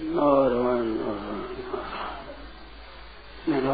[0.00, 0.96] नारायण
[3.48, 3.66] जग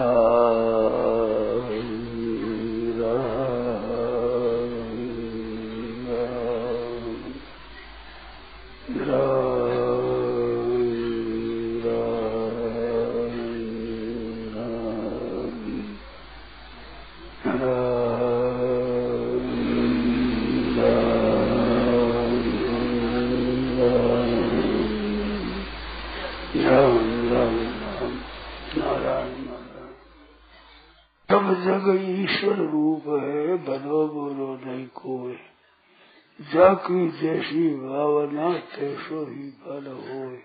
[36.54, 40.38] जाकी जैसी भावना तैसो ही फल हो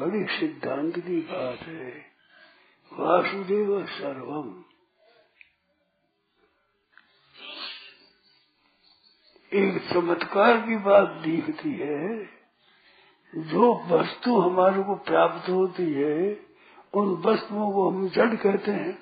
[0.00, 2.06] बड़ी सिद्धांत की बात है।
[2.92, 4.64] वासुदेव सर्वम।
[9.52, 12.24] एक चमत्कार की बात दिखती है।
[13.36, 16.40] जो वस्तु हमारे को प्राप्त होती है,
[16.94, 18.98] उन वस्तुओं को हम जड़ कहते हैं।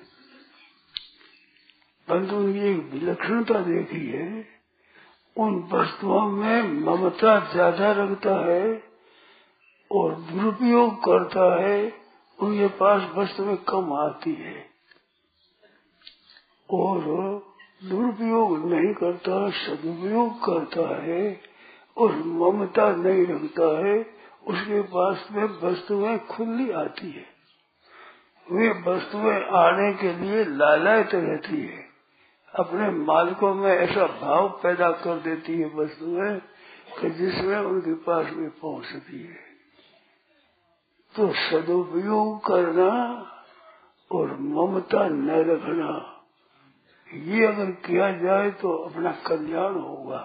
[2.07, 4.53] परंतु उनकी एक विलक्षणता देखी है
[5.37, 8.83] उन वस्तुओं में ममता ज़्यादा रखता है
[9.91, 11.93] और दुरुपयोग करता है,
[12.39, 14.65] उनके पास वस्तु में कम आती है।
[16.69, 16.99] और
[17.83, 21.41] दुरुपयोग नहीं करता, सदुपयोग करता है
[21.97, 23.97] और ममता नहीं रखता है,
[24.47, 27.25] उसके पास में वस्तुएँ खुली आती है।
[28.47, 31.82] वे वस्तुएँ आने के लिए लालायत रहती है।
[32.53, 36.39] अपने मालिकों में ऐसा भाव पैदा कर देती है वस्तुएँ
[36.99, 39.41] कि जिसमें उनके पास में पहुँचती है।
[41.15, 42.91] तो सदुपयोग करना
[44.11, 45.91] और ममता न रखना,
[47.11, 50.21] ये अगर किया जाए तो अपना कल्याण होगा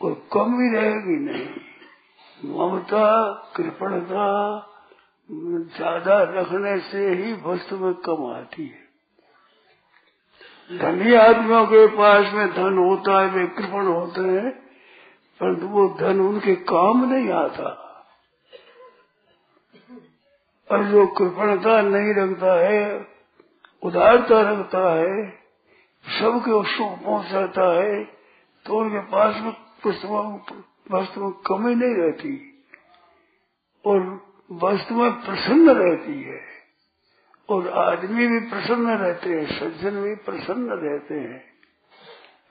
[0.00, 3.06] और कमी रहेगी नहीं। ममता,
[3.56, 4.26] कृपणता,
[5.76, 8.89] ज़्यादा रखने से ही वस्तु में कम आती है।
[10.70, 14.50] धनी आदमियों के पास में धन होता है वे कृपण होते हैं,
[15.40, 17.70] परंतु वो धन उनके काम नहीं आता।
[20.70, 23.06] और जो कृपणता नहीं रखता है,
[23.82, 25.30] उदारता रखता है,
[26.20, 28.04] सबके सुख पहुंचाता है
[28.66, 29.52] तो उनके पास में
[30.92, 32.62] वस्तु में कमी नहीं रहती।
[33.86, 33.98] और
[34.52, 36.59] वस्तु में प्रसन्न रहती है।
[37.50, 41.44] और आदमी भी प्रसन्न रहते हैं, सज्जन भी प्रसन्न रहते हैं।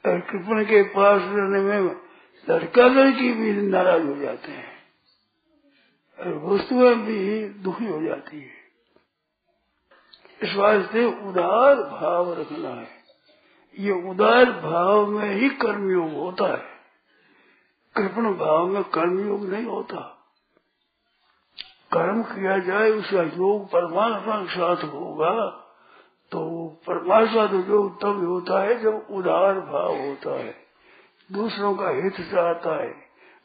[0.06, 1.96] और कृपण के पास रहने में
[2.50, 4.80] लड़का लड़की भी नाराज़ हो जाते हैं।
[6.20, 8.60] और वस्तुएँ भी दुखी हो जाती है।
[10.44, 12.88] इस वास्ते उदार भाव रखना है।
[13.80, 16.80] ये उदार भाव में ही कर्मयोग होता है।
[17.96, 20.19] कृपण भाव में कर्मयोग नहीं होता।
[21.92, 25.66] कर्म किया जाए उसका योग परमात्मा के साथ होगा
[26.32, 26.42] तो
[26.88, 30.56] परमात्मा तो योग तब होता है, जब उदार भाव होता है।
[31.32, 32.92] दूसरों का हित चाहता है,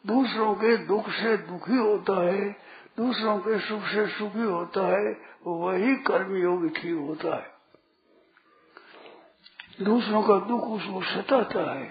[0.06, 2.50] दूसरों के दुख से दुखी होता है,
[2.96, 5.16] दूसरों के सुख से सुखी होता है,
[5.46, 7.52] वही कर्म योग ठीक होता है।
[9.82, 11.88] दूसरों का दुख उसको सताता है,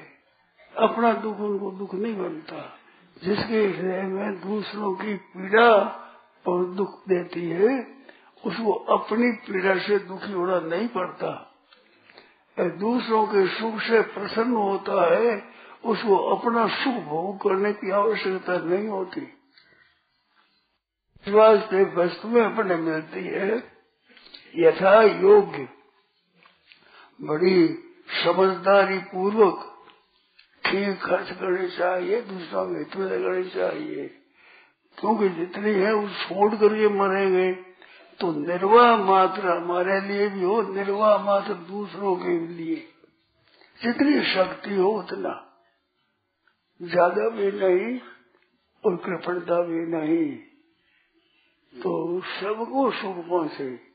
[0.77, 2.61] अपना दुख उनको दुख नहीं बनता,
[3.23, 5.99] जिसके हृदय में दूसरों की पीड़ा
[6.47, 7.97] और दुख देती है,
[8.45, 11.49] उसको अपनी पीड़ा से दुखी होना नहीं पड़ता।
[12.59, 15.43] दूसरों के सुख से प्रसन्न होता है,
[15.85, 19.21] उसको अपना सुख भोग करने की आवश्यकता नहीं होती।
[21.27, 23.73] से वस्तुएँ अपने मिलती है,
[24.55, 25.69] यथा योग्य,
[27.21, 27.67] बड़ी
[28.25, 29.85] समझदारी पूर्वक
[30.65, 34.22] ठीक खर्च करनी चाहिए, दूसरों के हित में लगानी चाहिए।
[34.99, 37.51] क्योंकि जितनी है उस छोड़ करके मरेंगे।
[38.19, 42.75] तो निर्वाह मात्र हमारे लिए भी हो, निर्वाह मात्र दूसरों के लिए।
[43.83, 45.49] जितनी शक्ति हो उतना।
[46.81, 47.99] ज़्यादा भी नहीं
[48.83, 50.37] और कृपणता भी नहीं।
[51.73, 53.93] तो सबको सुख पहुँचे।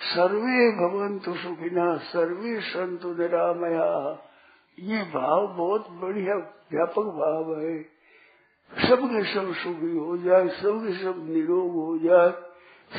[0.00, 3.88] सर्वे भगवंतु सुखिना, सर्वे संतु निरामया।
[4.78, 6.34] ये भाव बहुत बढ़िया,
[6.72, 8.01] व्यापक भाव है।
[8.72, 12.30] सबके सब सुखी हो जाए, सबके सब निरोग हो जाए,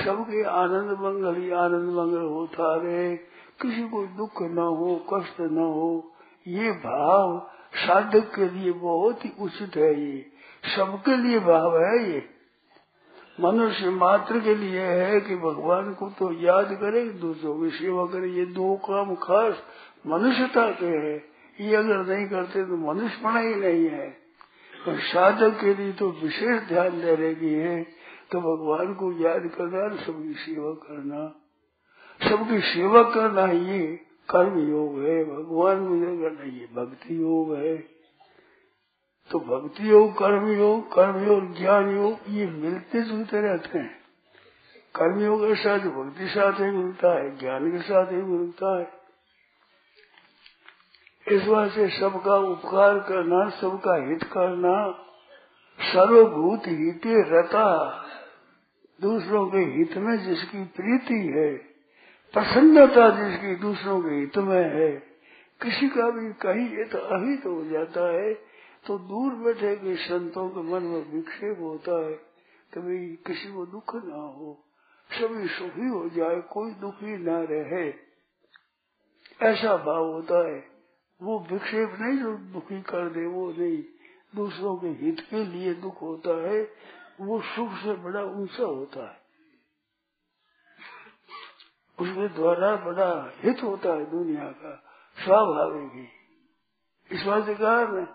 [0.05, 3.15] सबके आनंद मंगल ही आनंद मंगल होता रहे।
[3.61, 6.11] किसी को दुख न हो, कष्ट न हो,
[6.47, 10.25] ये भाव साधक के लिए बहुत ही उचित है ये।
[10.75, 12.29] सबके लिए भाव है ये।
[13.41, 18.27] मनुष्य मात्र के लिए है कि भगवान को तो याद करे, दूसरों की सेवा करे,
[18.29, 19.55] ये दो काम खास
[20.07, 21.25] मनुष्यता के है।
[21.61, 24.22] ये अगर नहीं करते तो मनुष्य पड़ा ही नहीं है।
[24.85, 27.83] पर साधक के लिए तो विशेष ध्यान देने की है
[28.31, 31.27] तो भगवान को याद करना सबकी सेवा करना।
[32.29, 33.99] सबकी सेवा करना ये
[34.29, 37.77] कर्म योग है। भगवान को करना ये भक्ति योग है।
[39.31, 44.03] तो भक्ति योग कर्म योग कर्म योग ज्ञान योग ये मिलते जुलते रहते हैं।
[44.95, 49.02] कर्म योग के साथ, भक्ति साथ ही मिलता है, ज्ञान के साथ ही मिलता है।
[51.27, 54.91] इस से सबका उपकार करना, सबका हित करना,
[55.79, 57.67] सर्वभूत हित रता
[59.01, 61.53] दूसरों के हित में जिसकी प्रीति है,
[62.33, 64.91] प्रसन्नता जिसकी दूसरों के हित में है,
[65.61, 68.33] किसी का भी कहीं हित अहित हो जाता है
[68.87, 72.13] तो दूर बैठे के संतों के मन में विक्षेप होता है,
[72.73, 74.65] कभी किसी को दुख ना हो,
[75.09, 77.87] सभी सुखी हो जाए, कोई दुखी ना रहे।
[79.49, 80.72] ऐसा भाव होता है।
[81.23, 83.83] वो विक्षेप नहीं, जो दुखी कर दे, वो नहीं।
[84.35, 86.71] दूसरों के हित के लिए दुख होता है,
[87.21, 89.17] वो सुख से बड़ा ऊँचा होता है।
[91.99, 94.83] उसके द्वारा बड़ा हित होता है दुनिया का,
[95.17, 96.07] स्वाभाविक ही।
[97.11, 98.05] इस बात मैं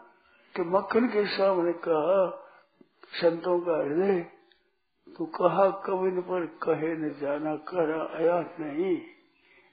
[0.57, 2.45] कि मक्खन के सामने कहा,
[3.21, 4.21] संतों का हृदय
[5.09, 9.01] तो कहा कविन पर कहे न जाना, करा आया नहीं।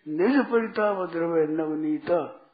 [0.08, 2.45] निज परिताप द्रव्य नवनीता।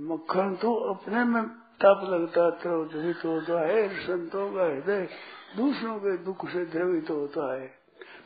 [0.00, 1.42] मक्खन तो अपने में
[1.80, 2.50] ताप लगता
[2.84, 5.08] द्रवित होता है, संतों का हृदय
[5.56, 7.66] दूसरों के दुख से द्रवित होता है।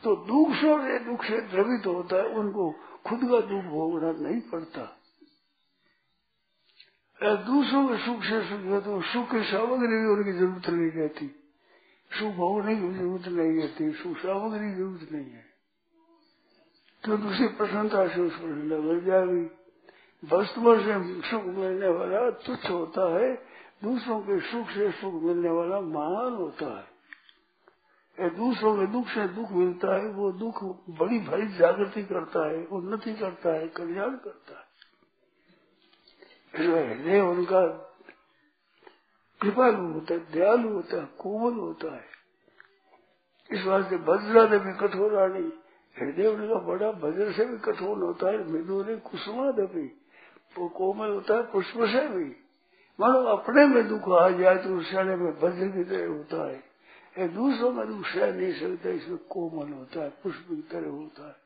[0.03, 2.71] तो दूसरों के दुख से द्रवित होता है, उनको
[3.07, 4.97] खुद का दुख भोगना नहीं पड़ता।
[7.21, 11.27] दूसरों के सुख से सुख तो सुख की सामग्री भी उनकी ज़रूरत नहीं रहती।
[12.11, 15.45] सुख भोगने की ज़रूरत नहीं रहती, सुख सामग्री ज़रूरत नहीं है।
[17.03, 19.60] तो दूसरी प्रसन्नता से उस पर मिल जाएगी।
[20.23, 23.35] वस्तुओं से सुख मिलने वाला तुच्छ होता है,
[23.83, 26.91] दूसरों के सुख से सुख मिलने वाला महान होता है।
[28.29, 33.13] दूसरों के दुख से दुख मिलता है, वो दुख बड़ी भारी जागृति करता है, उन्नति
[33.13, 34.71] करता है, कल्याण करता है।
[36.57, 37.67] हृदय उनका
[39.41, 42.05] कृपालु होता है, दयालु होता है, कोमल होता है।
[43.51, 45.53] इस वास्ते वज्रा ने भी कठोर आनी
[45.99, 50.00] हृदय उनका बड़ा वज्र से भी कठोर होता है, मृदु ने कुसुमा भी
[50.55, 52.25] वो कोमल होता है पुष्प से भी।
[52.99, 57.71] मानो अपने में दुख आ जाए तो उस में वज्र की तरह होता है। दूसरों
[57.71, 61.39] में दुख सह नहीं सकता, इसमें कोमल होता है पुष्प की तरह होता है।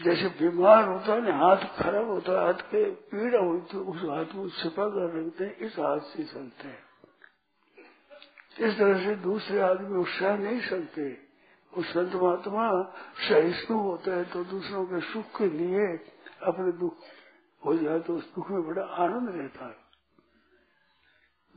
[0.00, 4.02] जैसे बीमार होता है ना, हाथ खराब होता है, हाथ के पीड़ा हुई तो उस
[4.02, 6.82] हाथ को छिपा कर रखते हैं, इस हाथ से चलते हैं।
[8.58, 11.08] इस तरह से दूसरे आदमी उत्साह नहीं सकते।
[11.72, 12.68] वो संत महात्मा
[13.28, 15.86] सहिष्णु होता है तो दूसरों के सुख के लिए
[16.42, 16.96] अपने दुख
[17.66, 19.76] हो जाए तो उस दुख में बड़ा आनंद रहता है।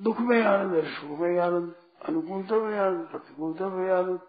[0.01, 1.75] दुख में आनंद है, सुख में आनंद,
[2.05, 4.19] अनुकूलता में आनंद, प्रतिकूलता में आनंद।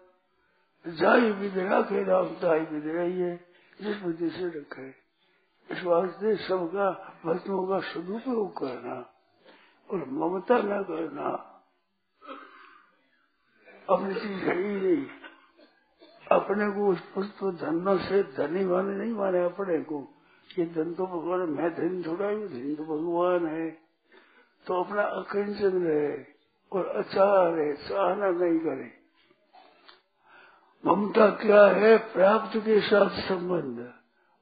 [0.87, 3.47] जाई विदरा के राम दाई विदरा है
[3.81, 4.89] जिस बुद्धि से रखे।
[5.71, 9.13] इस वास्ते सबका वस्तुओं का सदुपयोग करना
[9.91, 11.49] और ममता न करना।
[13.89, 15.05] अपनी चीज़ है ही नहीं।
[16.31, 20.22] अपने को उस पुष्प धन से धनी माने नहीं माने, अपने को।
[20.59, 23.71] ये धन तो भगवान मैं धन थोड़ा ही, धन तो भगवान है।
[24.67, 26.23] तो अपना अकंचन रहे
[26.73, 28.91] और अचार है चाहना नहीं करे।
[30.85, 31.97] ममता क्या है?
[31.97, 33.93] प्राप्त के साथ संबंध।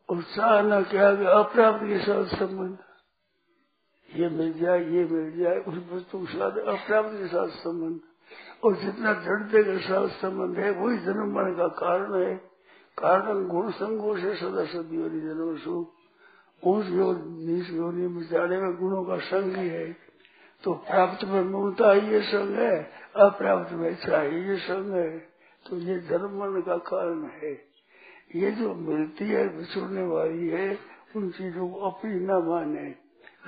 [0.10, 1.26] और चाहना क्या है?
[1.26, 2.78] अप्राप्त के साथ संबंध।
[4.16, 8.00] ये मिल जाए, ये मिल जाए, उस वस्तु के साथ अप्राप्त के साथ संबंध।
[8.64, 12.36] और जितना जड़ते के साथ संबंध है, वही जन्म का कारण है।
[12.98, 16.01] कारण गुण संगो से सदा सदी जन्म सुख।
[16.66, 16.86] उस
[17.28, 19.98] नीच योनि में जाने में गुणों का संग ही है।
[20.64, 25.18] तो प्राप्त में ममता ये संग है, अप्राप्त में चाहिए ये संग है।
[25.70, 27.72] तो ये धर्म मरण का कारण है।
[28.36, 30.80] ये जो मिलती है, बिछुड़ने वाली है,
[31.16, 32.96] उन चीज़ों को अपनी न माने।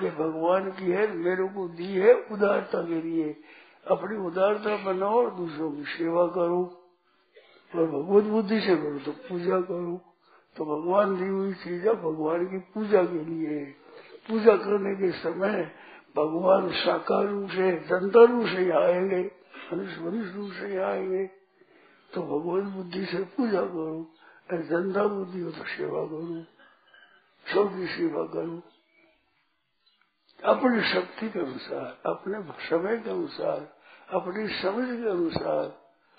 [0.04, 3.36] ये भगवान की है, मेरे को दी है, उदारता के लिए
[3.88, 6.80] अपनी उदारता बनाओ और दूसरों की सेवा करो।
[7.76, 10.13] और भगवत बुद्धि से करो तो पूजा करो।
[10.58, 13.66] तो भगवान दी हुई चीज़ भगवान की पूजा के लिए।
[14.28, 15.72] पूजा करने के समय
[16.18, 19.32] भगवान साकार रूप से जनता रूप से आएँगे
[19.74, 21.26] मनुष्य मनुष्य रूप से आएँगे।
[22.14, 24.16] तो भगवान बुद्धि से पूजा करो
[24.54, 26.44] जनता बुद्धि हो तो सेवा करो,
[27.54, 28.62] सबकी सेवा करो।
[30.44, 33.78] अपनी शक्ति के अनुसार, अपने समय के अनुसार,
[34.10, 35.66] अपनी समझ के अनुसार,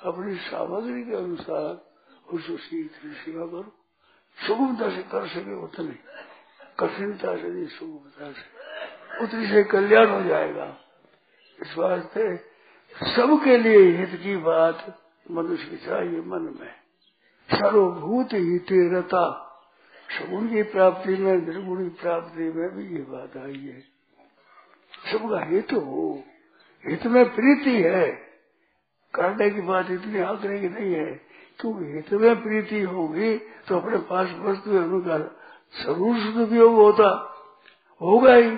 [0.00, 1.92] अपनी सामग्री के अनुसार,
[2.32, 3.83] उसको सेवा करो।
[4.36, 5.98] सुगमता से कर सके उतनी
[6.78, 8.64] कठिनता से नहीं सुगमता से
[9.24, 10.76] उतनी से कल्याण हो जाएगा।
[11.62, 12.36] इस वास्ते
[13.16, 15.00] सबके लिए हित की बात
[15.30, 16.72] मनुष्य की चाहिए मन में।
[17.58, 19.40] सर्वभूत हित रता
[20.10, 23.80] सगुण की प्राप्ति में, निर्गुण की प्राप्ति में भी ये बात आई है।
[25.12, 26.22] सबका हित हो।
[26.86, 28.10] हित में प्रीति है।
[29.14, 33.36] करने की बात इतनी आग्रह की नहीं है। क्योंकि हित में प्रीति होगी
[33.68, 35.18] तो अपने पास वस्तु उनका
[35.74, 37.08] ज़रूर सदुपयोग होता।
[38.00, 38.50] होगा ही,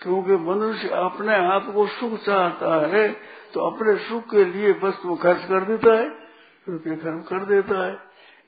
[0.00, 3.08] क्योंकि मनुष्य अपने आप को सुख चाहता है
[3.54, 6.08] तो अपने सुख के लिए वस्तु खर्च कर देता है,
[6.66, 7.94] रुपये खर्च कर देता है।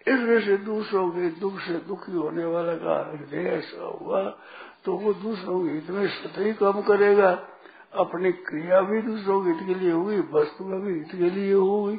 [0.06, 4.22] इसलिए से दूसरों के दुख से दुखी होने वाला का हृदय ऐसा हुआ
[4.84, 7.30] तो वो दूसरों के हित में स्वतः कम करेगा।
[7.94, 11.96] अपनी क्रिया भी दूसरों के हित के लिए हुई वस्तु भी हित के लिए हुई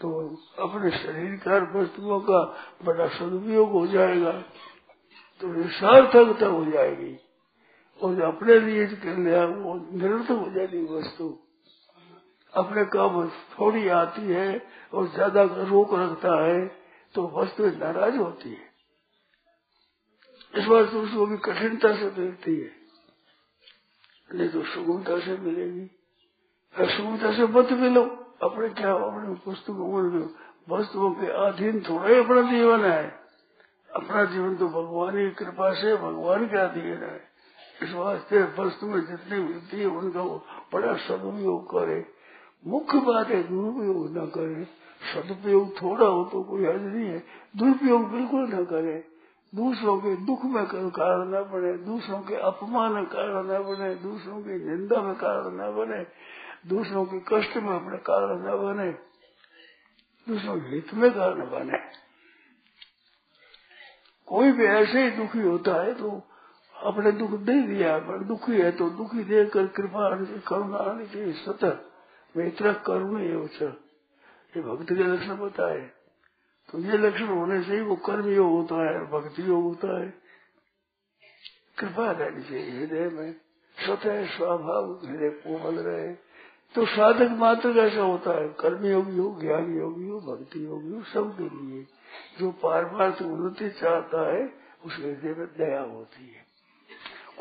[0.00, 0.10] तो
[0.58, 2.40] अपने शरीर का वस्तुओं का
[2.84, 4.32] बड़ा सदुपयोग हो जाएगा।
[5.40, 7.16] तो सार्थकता हो जाएगी।
[8.00, 11.38] और अपने लिए कर लिया वो निरर्थक हो जाएगी वस्तु।
[12.52, 16.66] अपने काम थोड़ी आती है और ज़्यादा रोक रखता है
[17.14, 18.72] तो वस्तु नाराज़ होती है।
[20.54, 22.70] इस बार तो उसको भी कठिनता से मिलती है।
[24.30, 25.86] नहीं तो सुगमता से मिलेगी।
[26.74, 28.04] सुगमता से मत मिलो।
[28.44, 30.28] अपने क्या अपने पुस्तकों
[30.70, 33.14] वस्तुओं के अधीन थोड़ा ही अपना जीवन है।
[33.94, 37.20] अपना जीवन तो भगवान की कृपा से भगवान के अधीन है।
[37.82, 40.24] इस वास्ते वस्तु में जितनी मिलती है, उनका
[40.72, 42.06] बड़ा सदुपयोग करे।
[42.66, 44.64] मुख्य बात है, दुरुपयोग न करे।
[45.14, 47.22] सदुपयोग थोड़ा हो तो कोई हज नहीं है।
[47.56, 49.04] दुरुपयोग बिल्कुल न करे।
[49.54, 54.64] दूसरों के दुख में कारण न बने। दूसरों के अपमान कारण न बने। दूसरों की
[54.64, 56.06] निंदा में कारण न बने।
[56.64, 58.90] दूसरों के कष्ट में अपने कारण न बने,
[60.26, 61.78] दूसरों के हित में कारण बने।
[64.28, 66.10] कोई भी ऐसे ही दुखी होता है तो
[66.74, 70.08] अपने दुख दे दिया, पर दुखी है तो दुखी देकर कृपा
[70.48, 75.78] करुणा आनी चाहिए इतना करुण है ये भक्त के लक्षण बताए।
[76.68, 80.08] तो ये लक्षण होने से ही वो कर्म योग होता है भक्ति योग होता है।
[81.78, 83.32] कृपा रहनी चाहिए, हृदय में
[83.76, 86.12] स्वतः स्वभाव, हृदय कोमल रहे।
[86.74, 91.02] तो साधक मात्र कैसा होता है। कर्म योगी हो, ज्ञान योगी हो, भक्ति योगी हो,
[91.02, 91.86] सबके लिए।
[92.40, 94.52] जो पारमार्थ उन्नति चाहता है
[94.84, 96.44] उसके हृदय में दया होती है।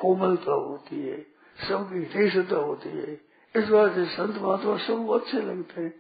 [0.02, 1.26] कोमलता होती है।
[1.70, 3.22] सबकी हृदयता होती है।
[3.56, 5.94] इस बात से संत महात्मा सब अच्छे लगते हैं,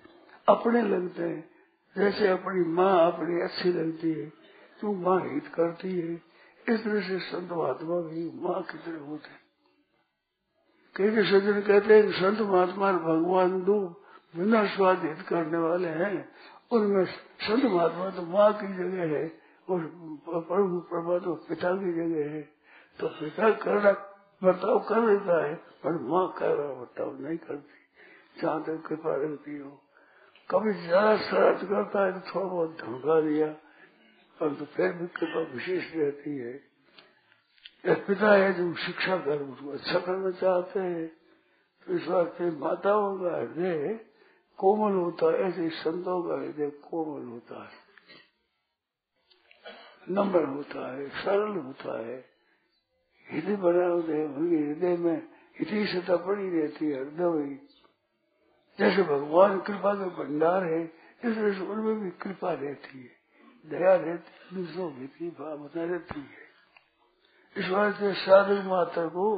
[0.47, 1.49] अपने लगते हैं।
[1.97, 4.25] जैसे अपनी माँ अपनी अच्छी लगती है
[4.81, 6.13] तो माँ हित करती है।
[6.69, 9.42] इस तरह से संत महात्मा भी माँ की तरह होते हैं।
[10.95, 13.77] कई सज्जन कहते हैं संत महात्मा भगवान दो
[14.33, 16.15] बिना स्वाद हित करने वाले हैं।
[16.71, 19.25] उनमें संत महात्मा तो माँ की जगह है
[19.67, 19.79] और
[20.27, 22.41] प्रभु प्रभा तो पिता की जगह है।
[22.99, 23.91] तो पिता करना
[24.41, 29.57] बर्ताव कर देता है, पर माँ कर रहा बर्ताव नहीं करती। जहाँ तक कृपा रखती
[29.57, 29.71] हो।
[30.49, 33.47] कभी ज़्यादा शरारत करता है तो थोड़ा बहुत धमका दिया,
[34.37, 36.53] परंतु फिर भी कृपा विशेष रहती है।
[37.85, 41.07] एक पिता है जो शिक्षा कर उसको अच्छा करना चाहते हैं
[41.87, 43.99] तो इस वास्ते माताओं का हृदय
[44.59, 47.81] कोमल होता है, ऐसे संतों का हृदय कोमल होता है।
[50.09, 52.25] नम्र होता है, सरल होता है।
[53.27, 55.27] हृदय बना होते हैं, उनके हृदय में
[55.61, 57.59] इतनी सता पड़ी रहती है, हृदय
[58.79, 60.83] जैसे भगवान कृपा के भंडार है
[61.25, 63.11] इस उनमें भी कृपा रहती है,
[63.65, 66.42] दया रहती है, दूसरों की भावना रहती है।
[67.57, 69.37] इस बात से साधक माता को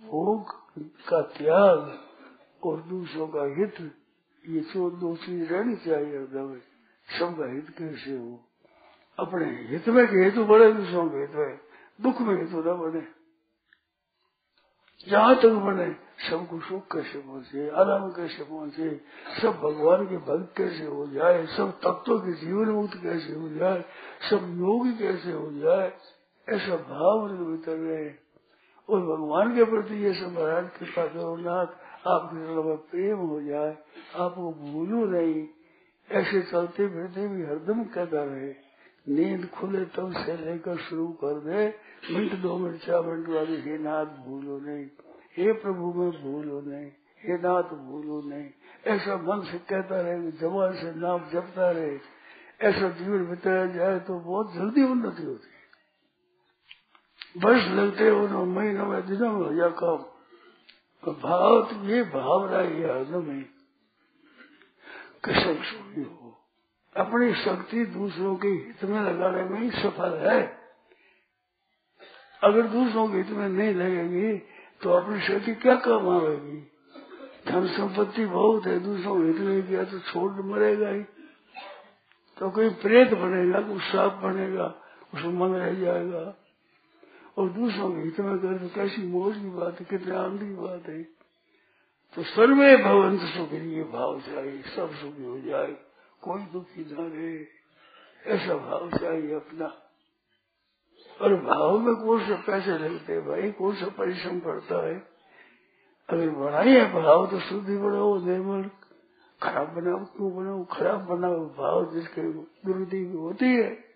[0.00, 0.50] भोग
[1.08, 1.98] का त्याग
[2.66, 3.92] और दूसरों का हित,
[4.48, 6.60] ये तो दो चीज़ रहनी चाहिए हृदय
[7.18, 8.50] सबका हित कैसे हो?
[9.18, 11.58] अपने हित में के हेतु बड़े दूसरों के हित में।
[12.00, 13.06] दुख में हेतु न बने।
[15.10, 15.96] जहाँ तक बने
[16.30, 19.00] सबको सुख कैसे पहुँचे आराम कैसे पहुँचे,
[19.42, 23.84] सब भगवान के भक्त कैसे हो जाए, सब तत्वों के जीवन मुक्त कैसे हो जाए,
[24.30, 25.92] सब योगी कैसे हो जाए
[26.48, 28.10] ऐसा भाव उनके भीतर रहे
[28.88, 31.66] और भगवान के प्रति ये सब महाराज कृपा करो नाथ
[32.06, 33.78] आपके में प्रेम हो जाए
[34.16, 35.48] आपको भूलू नहीं।
[36.10, 38.54] ऐसे चलते फिरते भी हरदम कहता रहे,
[39.08, 41.74] नींद खुले तब से लेकर शुरू कर दे।
[42.10, 44.86] मिनट, दो मिनट, चार मिनट वाली, हे नाथ, भूलो नहीं।
[45.36, 46.86] हे प्रभु, में भूलो नहीं।
[47.24, 48.50] हे नाथ, भूलो नहीं।
[48.86, 51.98] ऐसा मन से कहता रहे, जवान से नाम जपता रहे।
[52.60, 55.53] ऐसा जीवन बिताया जाए तो बहुत जल्दी उन्नति होती।
[57.34, 60.04] वर्ष लगते उन महीनों में दिनों में या कम
[61.02, 63.44] तो भाव, ये भावना, ये हरदम में
[65.24, 66.30] कसम सुनी हो।
[66.96, 70.42] अपनी शक्ति दूसरों के हित में लगाने में ही सफल है।
[72.42, 74.38] अगर दूसरों के हित में नहीं लगेगी
[74.82, 76.60] तो अपनी शक्ति क्या काम आएगी?
[77.48, 81.02] धन संपत्ति बहुत है, दूसरों के हित में किया तो छोड़ मरेगा ही।
[82.38, 84.66] तो कोई प्रेत बनेगा, कोई साप बनेगा,
[85.14, 86.24] उसमें मन रह जाएगा।
[87.38, 91.02] और दूसरों में कर तो कैसी मौज की बात है, कितने आनंद की बात है।
[92.14, 95.76] तो सर्वे भवंत सुखी ये भाव चाहिए सब सुखी हो जाए,
[96.20, 97.64] कोई दुखी न रहे।
[98.34, 99.80] ऐसा भाव चाहिए अपना।
[101.22, 103.52] और भाव में कौन से पैसे लगते भाई?
[103.52, 104.94] कौन सा परिश्रम पड़ता है?
[106.08, 106.28] अगर
[106.68, 108.70] है भाव तो शुद्धि बढ़ाओ निर्मल,
[109.42, 110.64] खराब बनाओ, क्यों बनाओ?
[110.64, 113.93] खराब बनाओ, भाव जिसके दुर्गति होती है।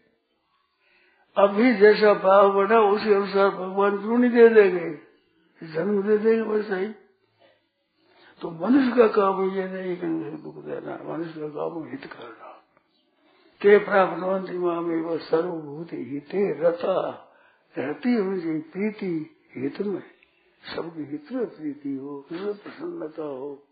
[1.38, 5.09] अभी जैसा भाव बना, उसी अनुसार भगवान क्यों नहीं दे देंगे?
[5.73, 6.88] जन्म दे देंगे वैसा ही
[8.40, 12.64] तो मनुष्य का काम ये नहीं कि दुख देना, मनुष्य का काम हित करना।
[13.61, 17.25] के प्राप्त में वह सर्वभूत हिते रथा
[17.78, 20.02] रहती होनी प्रीति हित में।
[20.76, 23.62] सबकी हित में प्रीति हो प्रसन्नता हो।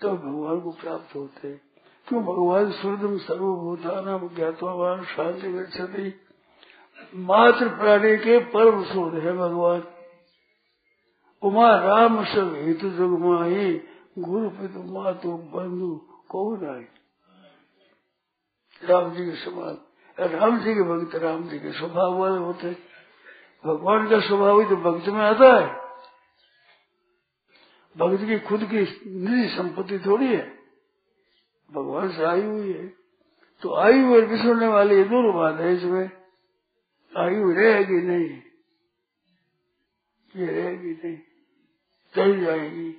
[0.00, 1.52] तो भगवान को प्राप्त होते।
[2.08, 2.22] क्यों?
[2.22, 6.14] भगवान सर्वभूता सर्वभूतानाम ज्ञातवान, शांति गति
[7.14, 9.82] मात्र प्राणी के परम शोध है भगवान।
[11.42, 13.80] उमा राम सब हित जग माही,
[14.18, 15.96] गुरु पितु मातु बंधु
[16.28, 16.88] कौन आए?
[18.84, 19.78] राम जी के समान,
[20.18, 22.90] राम जी के भक्त, राम जी के स्वभाव वाले होते
[23.66, 25.74] भगवान का स्वभाव ही तो भक्त में आता है।
[27.96, 30.58] भक्त की खुद की निजी संपत्ति थोड़ी है।
[31.72, 32.86] भगवान से आई हुई है।
[33.62, 36.19] तो आयु और बिछड़ने वाले दोनों बात है इसमें।
[37.18, 38.42] आयु रहेगी नहीं।
[40.36, 41.18] ये रहेगी नहीं।
[42.14, 42.90] चल जाएगी।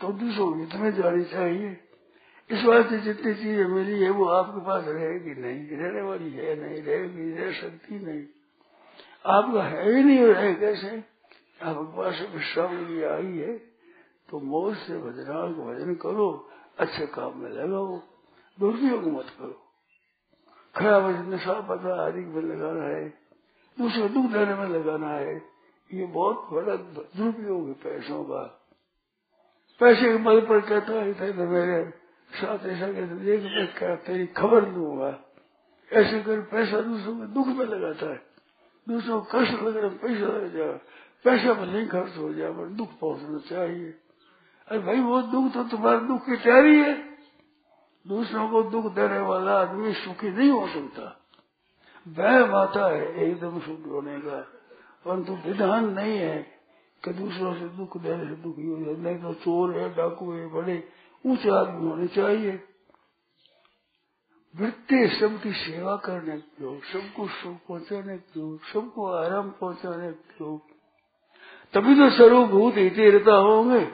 [0.00, 1.80] तो दूसरों हित में जानी चाहिए।
[2.50, 6.82] इस वास्ते जितनी चीज़ें मिली है, वो आपके पास रहेगी नहीं। रहने वाली है नहीं,
[6.82, 8.26] रहेगी, रह सकती नहीं।
[9.26, 11.04] आपका है ही नहीं रहे कैसे?
[11.62, 12.76] आपके पास विश्राम
[13.12, 13.56] आई है
[14.28, 17.96] तो मोर से भजनाल को भजन करो, अच्छे काम में लगाओ
[18.60, 19.62] दुरुपयोग मत करो।
[20.76, 23.21] खराब नशा पता, आदि में लगाना है।
[23.78, 25.34] दूसरे दुख देने में लगाना है।
[25.90, 28.42] ये बहुत बड़ा दुरुपयोग है पैसों का।
[29.80, 31.90] पैसे के बल पर कहता है तो मेरे
[32.30, 35.18] साथ ऐसा कहते देख मैं क्या तेरी खबर दूँगा।
[35.92, 38.20] ऐसे कर पैसा दूसरों में दुख में लगाता है।
[38.88, 40.80] दूसरों को कष्ट लग रहा पैसा लग जाए
[41.24, 43.90] पैसा पर नहीं खर्च हो जाए पर दुख पहुँचना चाहिए।
[44.68, 47.12] अरे भाई, वो दुख तो तुम्हारे दुख की तैयारी है।
[48.06, 51.21] दूसरों को दुख देने वाला आदमी सुखी नहीं हो सकता।
[52.08, 54.40] वह माता है, एकदम सुखी होने का
[55.04, 56.42] परंतु विधान नहीं है
[57.04, 60.46] कि दूसरों से दुख देने से दुखी हो जाए। नहीं तो चोर है, डाकू है,
[60.46, 60.88] बड़े,
[61.26, 62.64] ऊँचे आदमी होने चाहिए।
[64.56, 70.66] वृत्ति सबकी सेवा करने की सबको सुख पहुँचाने की हो, सबको आराम पहुँचाने की हो।
[71.74, 73.84] तभी तो सर्वभूत हितेरता होंगे।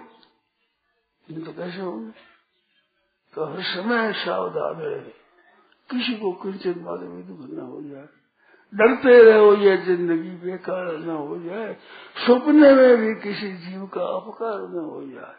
[1.44, 2.12] तो कैसे होंगे?
[3.34, 5.27] तो हर समय सावधान रहे।
[5.98, 8.06] किसी को किंचन बात में दुख न हो जाए।
[8.72, 11.72] डरते रहो, ये ज़िंदगी बेकार न हो जाए।
[12.26, 15.36] सपने में भी किसी जीव का अपकार न हो जाए।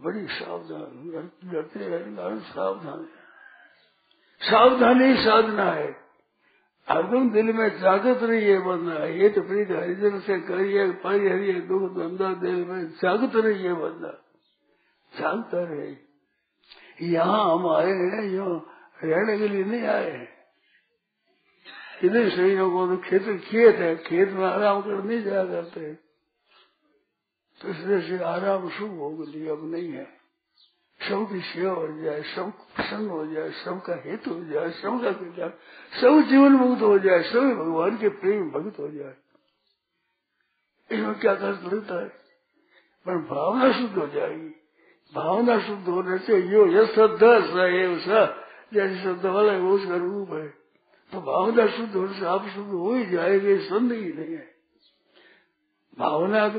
[0.00, 1.10] बड़ी सावधान,
[1.52, 3.06] डरते रहने सावधान
[4.40, 5.90] सावधानी साधना है।
[6.88, 11.82] हरदम दिल में जागत रहिए बनना है ये तो प्रीत हरिजन से करिए परिहरिए दुख
[11.92, 14.12] धंधा दिल में जागत रहिए बनना
[15.12, 15.94] जागता रहे।
[17.06, 18.48] यहाँ हम आए हैं यो
[19.02, 20.28] रहने के लिए नहीं आए हैं।
[22.04, 25.94] इतने शरीरों को तो खेत खेत है, खेत में आराम कर नहीं जाया करते
[27.60, 30.04] तो इसलिए से आराम शुभ हो गई अब नहीं है।
[31.00, 35.50] सबकी सेवा हो जाए सब प्रसन्न हो जाए सबका हित हो जाए सबका कल्याण
[36.00, 39.14] सब जीवन मुक्त हो जाए सब भगवान के प्रेम भक्त हो जाए।
[40.90, 42.08] इसमें क्या कष्ट लगता है?
[43.06, 44.48] पर भावना शुद्ध हो जाएगी।
[45.14, 48.38] भावना शुद्ध होने से यो यश स
[48.72, 50.48] जैसे शब्द वाला है, वो रूप है।
[51.12, 54.54] तो भावना शुद्ध होने से आप शुद्ध हो ही जाएँगे संदेह ही नहीं है।
[55.98, 56.58] भावना तो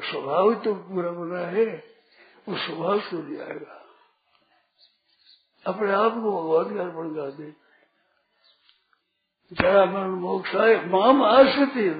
[0.00, 1.84] स्वभाव तो पूरा बना है,
[2.48, 3.82] वो स्वभाव से जाएगा।
[5.66, 7.54] अपने आप को भगवान का अर्पण कर दे।
[9.52, 11.90] जरा मन मोक्षाय माम आश्रति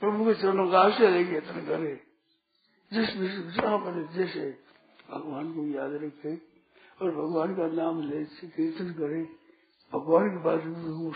[0.00, 2.00] प्रभु के चरणों का आश्रय लेके इतना करे।
[2.92, 3.10] जिस,
[3.54, 4.58] जहाँ पर जैसे
[5.10, 6.49] भगवान को याद रखे
[7.00, 9.22] और भगवान का नाम ले, कीर्तन करे।
[9.92, 10.60] भगवान की बात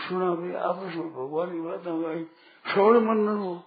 [0.01, 2.25] सुना भी, आपस में भगवान की बात हमारी
[2.73, 3.63] श्रवण मंडन हो।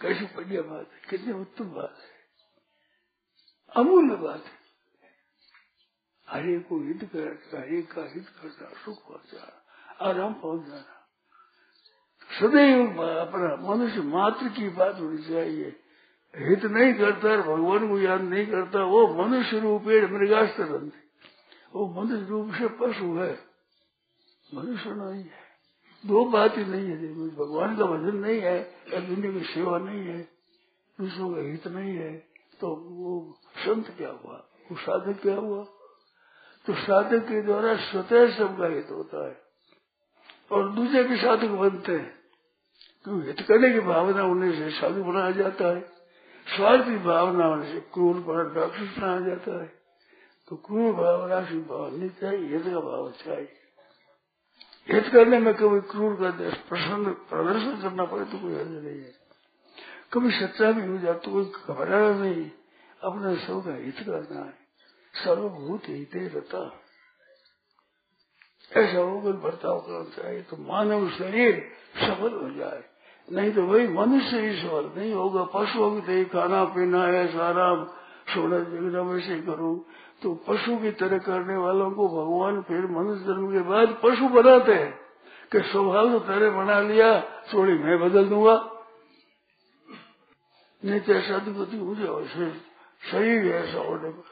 [0.00, 2.16] कैसी बढ़िया बात है, कितनी उत्तम बात है।
[3.76, 4.56] अमूल्य बात है।
[6.28, 9.64] हरे को हित कर हरे का हित करना, सुख पहुंचाना,
[10.06, 10.92] आराम पहुंचाना।
[12.40, 15.82] सदैव अपना मनुष्य मात्र की बात होनी चाहिए।
[16.38, 20.90] हित नहीं करता और भगवान को याद नहीं करता, वो मनुष्य रूप पेड़ मृगास्त्र
[21.74, 23.38] वो मनुष्य रूप से पशु है।
[24.54, 25.46] मनुष्य नहीं है।
[26.06, 30.00] दो बात ही नहीं है। भगवान का भजन नहीं है या दुनिया की सेवा नहीं
[30.00, 30.28] है,
[31.00, 32.28] दूसरों का हित नहीं है।
[32.60, 34.48] तो वो संत क्या हुआ?
[34.72, 35.64] वो साधक क्या हुआ?
[36.66, 39.42] तो साधक के द्वारा स्वतः सबका हित होता है।
[40.52, 42.18] और दूसरे भी साधक बनते हैं।
[43.04, 43.26] क्यों?
[43.26, 45.95] हित करने की भावना से साधु बनाया जाता है।
[46.46, 49.68] स्वार्थी भावना होने से क्रूर पर डॉक्टर बनाया जाता है।
[50.48, 53.54] तो क्रूर भावना से भाव नहीं चाहिए, हित का भाव चाहिए।
[54.88, 56.30] हित करने में कभी क्रूर का
[56.68, 59.14] प्रसन्न प्रदर्शन करना पड़े तो कोई हर्ज नहीं है।
[60.12, 62.50] कभी सच्चा भी हो जाए तो कोई घबराना नहीं।
[63.02, 64.54] अपने सब का हित करना है।
[65.14, 66.58] सर्वभूत हित रहता
[68.72, 71.60] ऐसा हो होकर बर्ताव करना चाहिए तो मानव शरीर
[71.96, 72.82] सफल हो जाए।
[73.32, 77.84] नहीं तो वही मनुष्य सफल नहीं होगा पशुओं की खाना पीना है, सारा
[78.34, 79.84] सोना जगना वैसे करूँ।
[80.22, 84.74] तो पशु की तरह करने वालों को भगवान फिर मनुष्य जन्म के बाद पशु बनाते
[84.74, 85.06] हैं।
[85.52, 88.70] कि स्वभाव तो तरह बना लिया, थोड़ी मैं बदल दूँगा।
[90.84, 92.50] नहीं तो ऐसा दुपति मुझे वैसे
[93.12, 94.22] सही है ऐसा होने पर।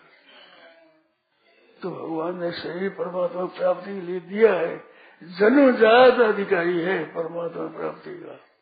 [1.83, 4.85] तो भगवान ने सही परमात्मा प्राप्ति के लिए दिया है।
[5.22, 8.53] जन्म जात अधिकारी है परमात्मा प्राप्ति का।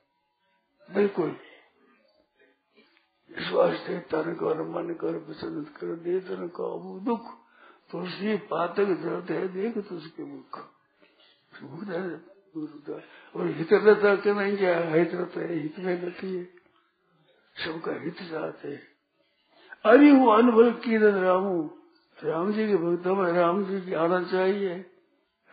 [0.95, 1.37] बिल्कुल।
[3.31, 7.35] इस वास्ते तन कर, मन कर विचलित कर दे तन का दुख,
[7.93, 10.59] तुलसी पातक दर्द है, देख तुझके मुख।
[13.37, 14.79] और हित रहता के नहीं क्या?
[14.79, 16.45] हित रहता है, हित में गति है।
[17.65, 18.83] सबका हित चाहते है।
[19.85, 21.71] अरे वो अनुभव की रामू।
[22.25, 24.75] राम जी के भक्तों में राम जी की आना चाहिए।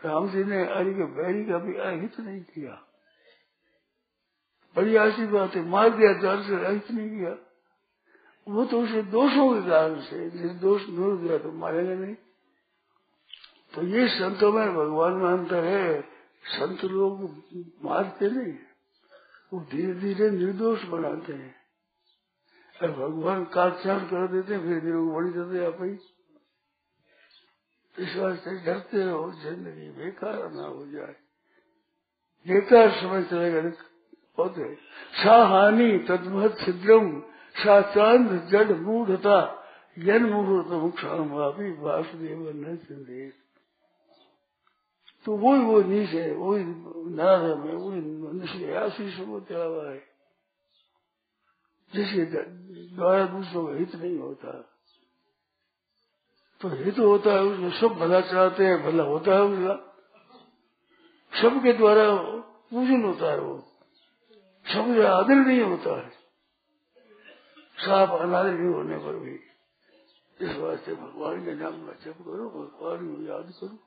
[0.06, 2.89] राम जी ने अरे के बैरी का भी अहित नहीं किया।
[4.76, 7.38] बड़ी ऐसी बात है, मार दिया, जान से अहित नहीं किया।
[8.48, 12.16] वो तो उसे दोषों के कारण से निर्दोष दूर गया तो मारेंगे नहीं।
[13.74, 16.02] तो ये संतों में भगवान में अंतर है,
[16.50, 17.22] संत लोग
[17.86, 18.54] मारते नहीं
[19.54, 21.56] वो धीरे धीरे निर्दोष बनाते हैं।
[22.76, 25.98] और भगवान काटछाट कर देते हैं, फिर को बढ़ी जाते आप ही
[27.96, 31.16] इस वास्ते डरते रहो, ज़िंदगी बेकार ना हो जाए।
[32.46, 33.62] बेकार समय चलेगा
[34.40, 34.76] होते
[35.24, 37.20] साहानी तदमत छिद्रम
[37.64, 39.66] साचांद जड मूढ़ता,
[40.00, 43.34] यन मुहूर्त मुक्षाम वापी वासुदेव न संदेश
[45.26, 46.64] तो वही वो नीच है, वही
[47.16, 49.38] नारम है, वही मनुष्य आशीष को
[49.70, 50.04] हुआ है।
[51.96, 52.26] जिसके
[52.96, 54.52] द्वारा दूसरों का हित नहीं होता।
[56.62, 59.86] तो हित होता है उसमें सब भला चाहते हैं, भला होता है उसका।
[61.42, 62.16] सबके द्वारा
[62.72, 63.69] पूजन होता है वो।
[64.74, 66.10] सब आदर नहीं होता है।
[67.78, 69.40] साफ़ अनादर नहीं होने पर भी।
[70.42, 73.80] इस वास्ते भगवान के नाम का जप करो, भगवान को याद करो।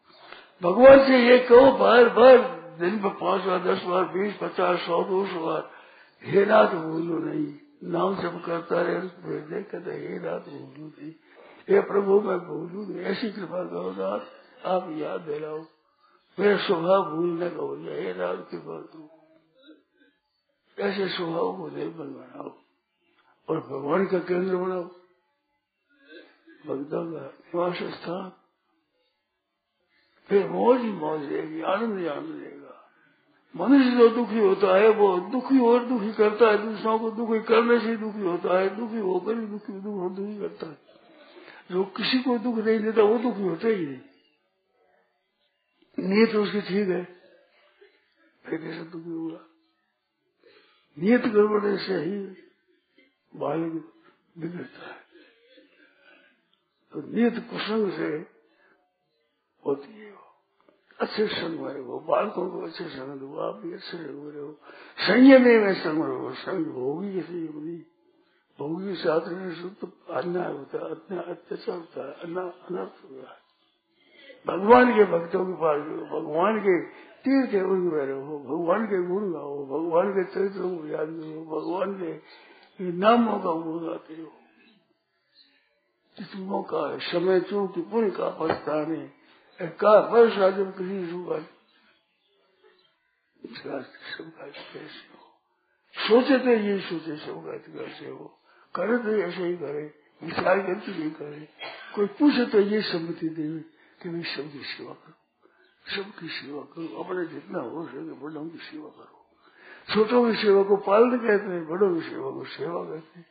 [0.62, 2.36] भगवान से ये कहो, बार बार,
[2.78, 5.70] दिन में पाँच बार, दस बार, बीस, पचास, सौ, दो सौ बार,
[6.22, 9.00] हे नाथ, भूलो नहीं। नाम जब करता रहे
[9.40, 11.12] देख कहते हे नाथ, भूलू नहीं।
[11.70, 14.20] हे प्रभु, मैं भूलू नहीं। ऐसी कृपा करो, नाथ,
[14.66, 15.64] आप याद दिलाओ।
[16.38, 19.21] मेरा स्वभाव भूलने का हो जाए हे नाथ, कृपा करो।
[20.82, 22.58] ऐसे स्वभाव को निर्बल बनाओ?
[23.48, 24.84] और भगवान का केंद्र बनाओ?
[26.66, 28.32] भक्तों का निवास स्थान।
[30.28, 32.90] फिर मौज ही मौज रहेगी, आनंद ही आनंद रहेगा।
[33.56, 37.80] मनुष्य जो दुखी होता है, वो दुखी और दुखी करता है। दूसरों को दुखी करने
[37.80, 40.78] से दुखी होता है। दुखी होकर ही दुखी, दुख और दुखी करता है।
[41.70, 44.00] जो किसी को दुख नहीं देता, वो दुखी होता ही नहीं।
[45.98, 47.04] नियत उसकी ठीक है।
[48.46, 49.51] फिर कैसे दुखी होगा?
[50.96, 52.18] नियत गड़बड़े से ही
[53.32, 53.92] बालक
[54.38, 55.00] बिगड़ता है।
[56.92, 58.10] तो नियत कुसंग से
[59.62, 60.10] होती है
[61.00, 64.52] अच्छे संग में रहो बालकों को अच्छे संग दो, आप भी अच्छे संग में रहो
[64.98, 67.78] संयम में संग रहो संग भोगी के संयम नहीं
[68.58, 69.20] भोगी साथ
[69.54, 73.40] शुद्ध अन्याय होता है, अन्याय, अत्याचार होता है अनर्थ होता है
[74.46, 76.76] भगवान के भक्तों के पास भगवान के
[77.24, 82.92] तीर्थ उनमें रहो, भगवान के गुण गाओ, भगवान के चरित्रों को याद करो भगवान के
[82.92, 84.32] नामों का गुण गाते हो
[86.18, 89.10] किस्मों का समय चूक, पुण्य का पछताने
[89.62, 91.06] का वर्षा जब किसी
[94.72, 95.22] कैसे हो?
[96.08, 98.38] सोचे थे ये सोचे सबका कैसे हो?
[98.74, 101.48] करे तो ऐसे ही करे, विचार करके नहीं करे।
[101.94, 103.58] कोई पूछे तो ये सम्मति दे
[104.02, 105.21] कि मैं सबकी सेवा करूँ।
[105.86, 109.20] सबकी सेवा करो अपने जितना हो सके बड़ों की सेवा करो
[109.88, 113.26] छोटों की सेवा को पालन कहते हैं बड़ों की सेवा को सेवा कहते हैं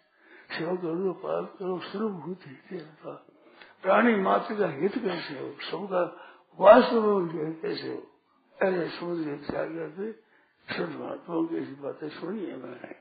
[0.50, 3.06] सेवा करो पाप करो सर्वभूत हित
[3.84, 6.02] प्राणी मात्र का हित कैसे हो सबका
[6.60, 8.02] वास्तव में कैसे हो
[8.60, 10.12] ऐसे समझ गए
[10.68, 12.94] संत महात्माओं की ऐसी बातें सुनी है मैंने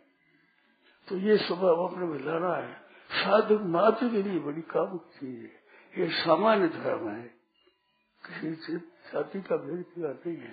[1.08, 2.72] तो ये स्वभाव अपने में लाना है
[3.10, 5.58] साधक मात्र के लिए बड़ी काम की चीज़ है
[5.94, 7.22] ये सामान्य धर्म है
[8.24, 8.76] किसी
[9.12, 10.53] जाति का भेद नहीं है।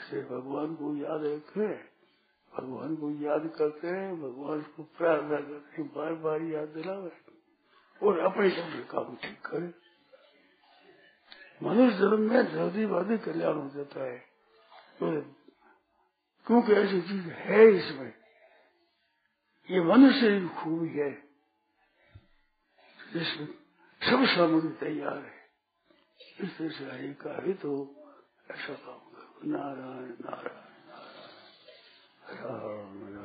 [0.00, 1.68] इसे भगवान को याद रखे,
[2.56, 7.12] भगवान को याद करते हैं, भगवान को प्रार्थना करते हैं बार बार याद दिलावे
[8.02, 9.88] और अपने सब काम ठीक करे।
[11.62, 14.18] मनुष्य जन्म में जल्दीबाजी कल्याण हो जाता है।
[15.00, 15.22] तो
[16.46, 18.14] क्योंकि ऐसी चीज़ है इसमें,
[19.70, 21.28] ये मनुष्य खूबी है।
[23.12, 23.46] जिसमें
[24.10, 25.37] सब सामग्री तैयार है।
[26.40, 27.76] इस तरह का हित हो
[28.50, 30.66] ऐसा काम करो। नारायण नारायण
[32.40, 33.17] राम।